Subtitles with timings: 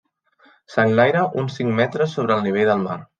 [0.75, 2.97] S'enlaira uns cinc metres sobre el nivell del mar.